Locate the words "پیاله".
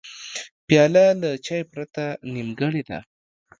0.67-1.05